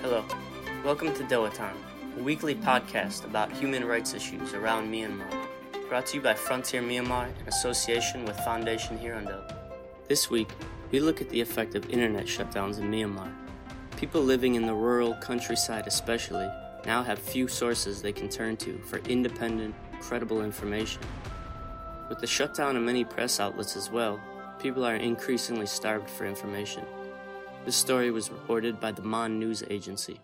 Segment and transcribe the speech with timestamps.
[0.00, 0.24] Hello,
[0.82, 1.76] welcome to Time,
[2.18, 5.28] a weekly podcast about human rights issues around Myanmar,
[5.90, 9.54] brought to you by Frontier Myanmar in association with Foundation Hirondelle.
[10.08, 10.48] This week,
[10.90, 13.30] we look at the effect of internet shutdowns in Myanmar.
[13.98, 16.50] People living in the rural countryside, especially,
[16.86, 21.02] now have few sources they can turn to for independent, credible information.
[22.08, 24.20] With the shutdown of many press outlets as well,
[24.58, 26.84] people are increasingly starved for information.
[27.64, 30.20] This story was reported by the Mon News Agency.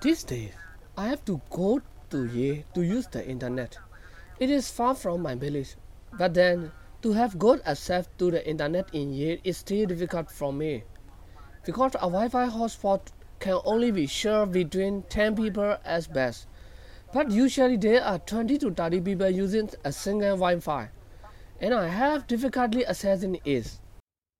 [0.00, 0.52] These days,
[0.96, 3.78] I have to go to Ye to use the internet.
[4.38, 5.76] It is far from my village,
[6.16, 10.54] but then to have good access to the internet in Ye is still difficult for
[10.54, 10.84] me.
[11.66, 16.46] Because a Wi-Fi hotspot can only be shared between 10 people at best,
[17.12, 20.90] but usually there are 20 to 30 people using a single Wi-Fi,
[21.60, 23.78] and I have difficulty assessing it.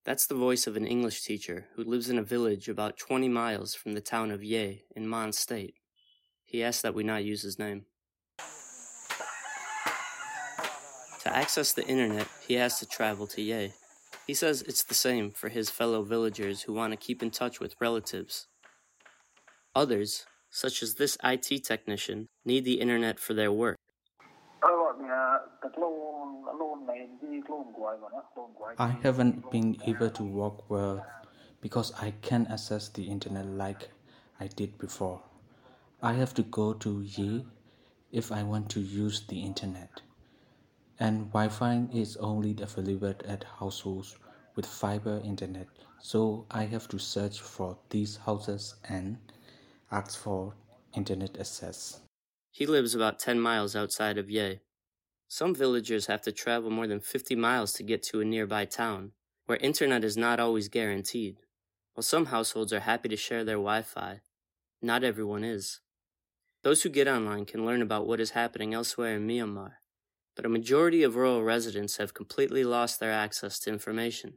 [0.05, 3.75] That's the voice of an English teacher who lives in a village about 20 miles
[3.75, 5.75] from the town of Ye in Mon State.
[6.45, 7.87] He asked that we not use his name.
[11.23, 13.73] To access the internet, he has to travel to Ye.
[14.27, 17.61] He says it's the same for his fellow villagers who want to keep in touch
[17.61, 18.47] with relatives.
[19.75, 23.77] Others, such as this IT technician, need the internet for their work.
[28.79, 31.07] I haven't been able to work well
[31.61, 33.91] because I can't access the internet like
[34.41, 35.23] I did before.
[36.03, 37.47] I have to go to Ye
[38.11, 40.01] if I want to use the internet.
[40.99, 44.17] And Wi Fi is only available at households
[44.57, 45.69] with fiber internet,
[46.01, 49.17] so I have to search for these houses and
[50.11, 50.55] for
[50.95, 52.01] internet access.
[52.53, 54.61] He lives about 10 miles outside of Ye.
[55.29, 59.13] Some villagers have to travel more than 50 miles to get to a nearby town,
[59.47, 61.37] where internet is not always guaranteed.
[61.95, 64.21] While some households are happy to share their Wi Fi,
[64.83, 65.81] not everyone is.
[66.63, 69.73] Those who get online can learn about what is happening elsewhere in Myanmar,
[70.37, 74.35] but a majority of rural residents have completely lost their access to information.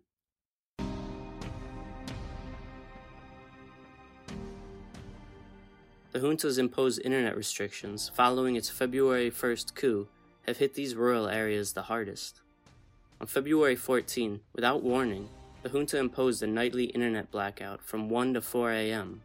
[6.13, 10.07] The junta's imposed internet restrictions following its February 1st coup
[10.45, 12.41] have hit these rural areas the hardest.
[13.19, 15.27] On February 14, without warning,
[15.63, 19.23] the junta imposed a nightly internet blackout from 1 to 4 a.m.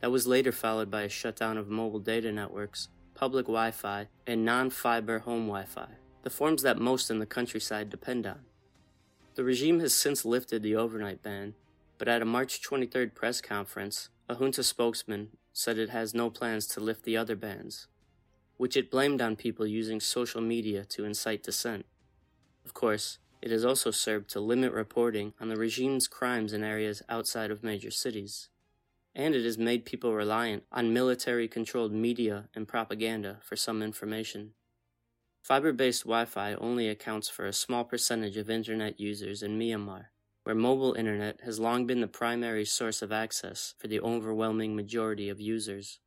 [0.00, 4.42] That was later followed by a shutdown of mobile data networks, public Wi Fi, and
[4.42, 5.88] non fiber home Wi Fi,
[6.22, 8.40] the forms that most in the countryside depend on.
[9.34, 11.56] The regime has since lifted the overnight ban,
[11.98, 16.66] but at a March 23rd press conference, a junta spokesman said it has no plans
[16.66, 17.86] to lift the other bans,
[18.56, 21.86] which it blamed on people using social media to incite dissent.
[22.64, 27.02] Of course, it has also served to limit reporting on the regime's crimes in areas
[27.08, 28.48] outside of major cities.
[29.14, 34.52] And it has made people reliant on military controlled media and propaganda for some information.
[35.42, 40.06] Fiber based Wi Fi only accounts for a small percentage of internet users in Myanmar,
[40.44, 45.28] where mobile internet has long been the primary source of access for the overwhelming majority
[45.28, 46.00] of users.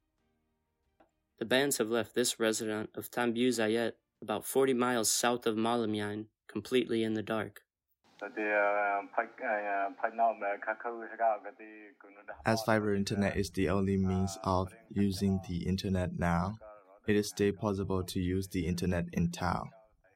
[1.39, 7.03] The bands have left this resident of Thanbyuzayat, about 40 miles south of Mawlamyine, completely
[7.03, 7.61] in the dark.
[12.45, 16.55] As fiber internet is the only means of using the internet now,
[17.07, 19.69] it is still possible to use the internet in town.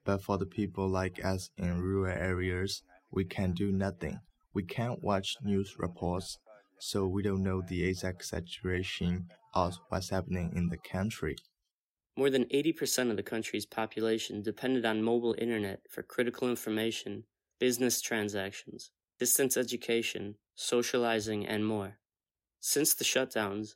[0.05, 2.81] But for the people like us in rural areas,
[3.11, 4.19] we can do nothing.
[4.53, 6.37] We can't watch news reports,
[6.79, 11.35] so we don't know the exact situation of what's happening in the country.
[12.15, 17.23] More than 80% of the country's population depended on mobile internet for critical information,
[17.59, 21.99] business transactions, distance education, socializing, and more.
[22.59, 23.75] Since the shutdowns,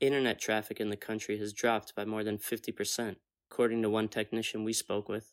[0.00, 3.16] internet traffic in the country has dropped by more than 50%,
[3.50, 5.32] according to one technician we spoke with.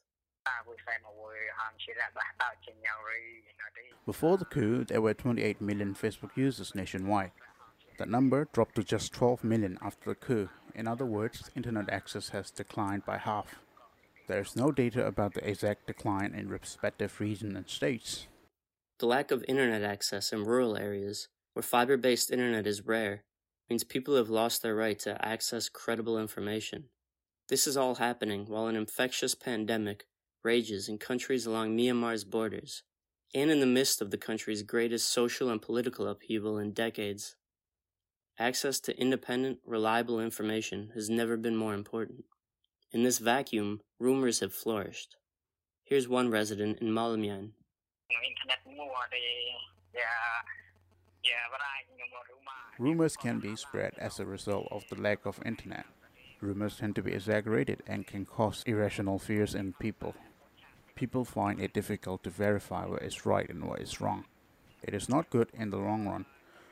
[4.05, 7.31] Before the coup, there were 28 million Facebook users nationwide.
[7.97, 10.49] That number dropped to just 12 million after the coup.
[10.75, 13.55] In other words, internet access has declined by half.
[14.27, 18.27] There is no data about the exact decline in respective regions and states.
[18.99, 23.23] The lack of internet access in rural areas, where fiber based internet is rare,
[23.69, 26.85] means people have lost their right to access credible information.
[27.47, 30.05] This is all happening while an infectious pandemic
[30.45, 32.83] rages in countries along Myanmar's borders,
[33.33, 37.35] and in the midst of the country's greatest social and political upheaval in decades.
[38.37, 42.25] Access to independent, reliable information has never been more important.
[42.91, 45.17] In this vacuum, rumors have flourished.
[45.83, 47.51] Here's one resident in Mawlamyine.
[52.77, 55.85] Rumors can be spread as a result of the lack of internet.
[56.41, 60.13] Rumors tend to be exaggerated and can cause irrational fears in people.
[60.95, 64.23] People find it difficult to verify what is right and what is wrong.
[64.81, 66.25] It is not good in the long run.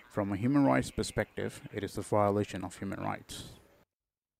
[0.09, 3.49] From a human rights perspective, it is a violation of human rights.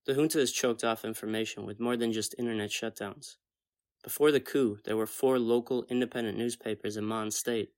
[0.06, 3.36] The junta has choked off information with more than just internet shutdowns.
[4.04, 7.72] Before the coup, there were four local independent newspapers in Mon State.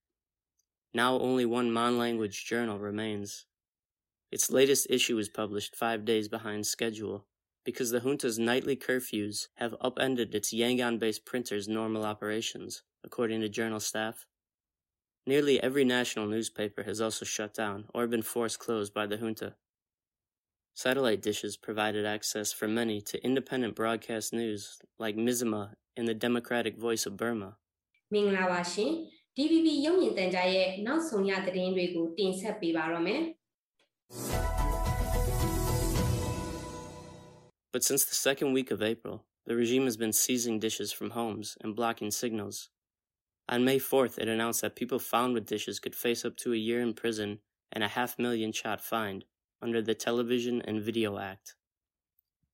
[0.94, 3.46] Now only one Mon language journal remains.
[4.31, 7.25] Its latest issue was published five days behind schedule
[7.66, 13.50] because the junta's nightly curfews have upended its Yangon based printers' normal operations, according to
[13.50, 14.26] journal staff.
[15.28, 19.56] Nearly every national newspaper has also shut down or been forced closed by the junta.
[20.76, 26.78] Satellite dishes provided access for many to independent broadcast news like Mizzima and the Democratic
[26.78, 27.58] Voice of Burma.
[29.38, 33.22] DVB ရုပ်မြင်သံကြားရဲ့နောက်ဆုံးရသတင်းတွေကိုတင်ဆက်ပေးပါရမယ်။
[37.75, 41.57] But since the second week of April, the regime has been seizing dishes from homes
[41.60, 42.69] and blocking signals.
[43.50, 46.56] On May 4th, it announced that people found with dishes could face up to a
[46.56, 47.39] year in prison
[47.74, 49.25] and a half million kyat fine
[49.62, 51.56] under the Television and Video Act.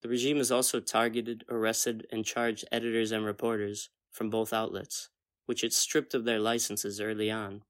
[0.02, 5.10] The regime has also targeted, arrested, and charged editors and reporters from both outlets,
[5.46, 7.62] which it stripped of their licenses early on.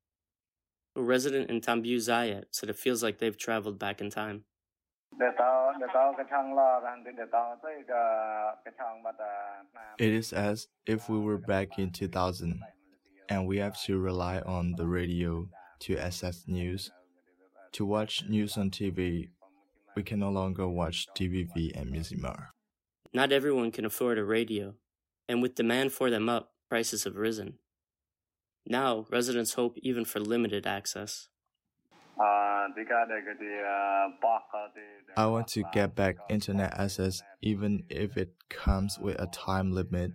[0.96, 4.46] A resident in Thanbyuzayat said it feels like they've traveled back in time.
[10.00, 12.62] It is as if we were back in 2000
[13.30, 15.48] and we have to rely on the radio
[15.82, 16.92] to access news.
[17.74, 19.30] To watch news on TV,
[19.96, 22.48] we can no longer watch DVB and Mizzima.
[23.14, 24.76] Not everyone can afford a radio,
[25.28, 27.56] and with demand for them up, prices have risen.
[28.66, 31.28] Now, residents hope even for limited access.
[35.18, 40.12] I want to get back internet access even if it comes with a time limit.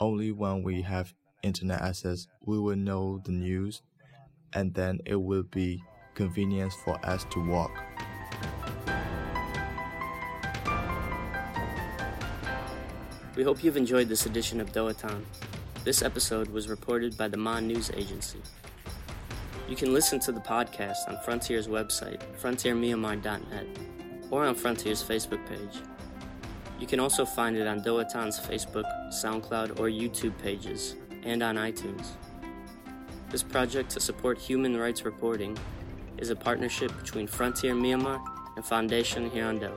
[0.00, 3.82] Only when we have internet access we will know the news
[4.52, 5.82] and then it will be
[6.14, 7.70] convenient for us to walk.
[13.36, 15.22] We hope you've enjoyed this edition of Doatan.
[15.84, 18.40] This episode was reported by the Mon News Agency.
[19.68, 23.66] You can listen to the podcast on Frontier's website, frontiermyanmar.net,
[24.30, 25.82] or on Frontier's Facebook page.
[26.80, 32.06] You can also find it on Doatan's Facebook, SoundCloud, or YouTube pages, and on iTunes.
[33.28, 35.58] This project to support human rights reporting
[36.16, 38.24] is a partnership between Frontier Myanmar
[38.56, 39.76] and Foundation Hirondelle,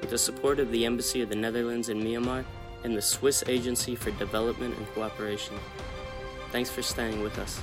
[0.00, 2.44] with the support of the Embassy of the Netherlands in Myanmar
[2.84, 5.56] and the Swiss Agency for Development and Cooperation.
[6.52, 7.60] Thanks for staying with us.